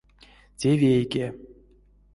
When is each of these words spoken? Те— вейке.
Те— 0.59 0.69
вейке. 0.81 1.25